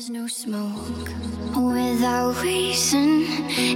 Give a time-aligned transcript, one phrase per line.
[0.00, 1.10] There's no smoke
[1.54, 3.26] without reason.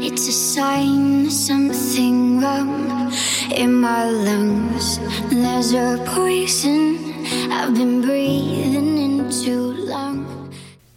[0.00, 3.12] It's a sign something wrong
[3.54, 4.99] in my lungs.
[5.28, 6.97] There's a poison
[7.52, 10.25] I've been breathing in too long.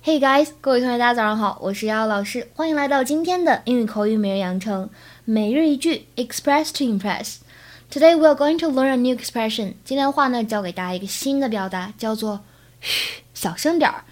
[0.01, 4.89] Hey guys，各位同学，大家早上好，我是瑶瑶老师，欢迎来到今天的英语口语每日养成
[5.25, 9.73] 每日一句 Express to Impress。Today we are going to learn a new expression。
[9.83, 12.45] 今天的话呢，教给大家一个新的表达，叫做
[12.79, 14.05] 嘘，小声点儿。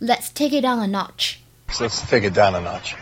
[0.00, 1.36] Let's take it down a notch.
[1.68, 2.94] So let's take it down a notch.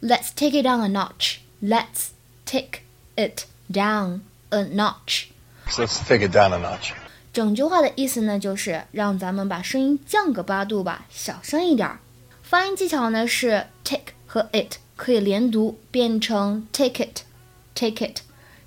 [0.00, 1.38] Let's take it down a notch.
[1.60, 2.10] Let's
[2.44, 2.82] take
[3.16, 4.20] it down
[4.50, 5.28] a notch.
[5.68, 6.92] So let's take it down a notch.
[7.32, 12.00] 整句话的意思呢，就是让咱们把声音降个八度吧，小声一点儿。
[12.42, 18.20] 发音技巧呢是 take 和 it 可以连读，变成 take it，take it。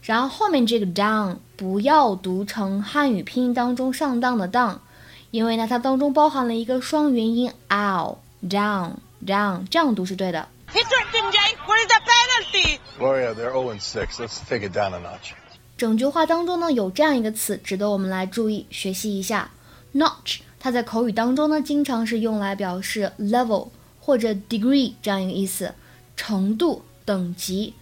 [0.03, 4.81] 然后后面这个 down 不要读成汉语拼音当中上当的当。
[5.30, 8.16] 因为呢，它当中包含了一个双元音 ow
[8.48, 8.92] down
[9.26, 10.48] down，这样读是对的。
[10.72, 11.56] He tricked him, Jay.
[11.66, 12.78] What is the penalty?
[12.98, 14.20] Gloria, they're 0 and 6.
[14.20, 15.32] Let's take it down a notch.
[15.76, 19.50] 整句话当中呢，有这样一个词，值得我们来注意学习一下。
[19.94, 23.68] notch，它在口语当中呢，经常是用来表示 level
[24.00, 25.74] 或者 degree 这样一个意思，
[26.16, 27.74] 程度、等级。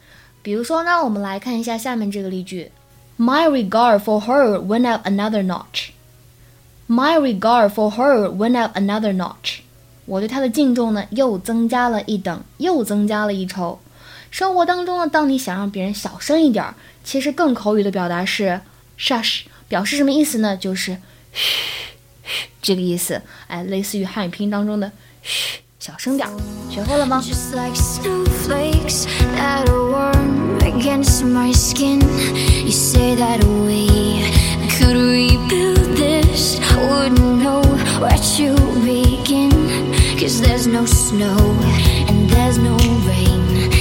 [0.42, 2.70] 比如说呢，我们来看一下下面这个例句
[3.18, 5.90] ：My regard for her went up another notch.
[6.86, 9.60] My regard for her went up another notch.
[10.04, 13.80] 我对她的敬重呢，又增加了一等，又增加了一筹。
[14.30, 18.60] 生活当中呢，当你想让别人小声一点儿，其实更口语的表达是
[18.98, 20.56] shush，表示什么意思呢？
[20.56, 20.98] 就是
[21.32, 21.80] 嘘
[22.22, 23.22] 嘘这个意思。
[23.46, 26.32] 哎，类似于汉语拼音当中的嘘，小声点儿。
[26.68, 27.22] 学会了吗？
[37.14, 37.62] Know
[38.00, 39.50] where to begin.
[40.18, 41.36] Cause there's no snow
[42.08, 42.76] and there's no
[43.06, 43.73] rain.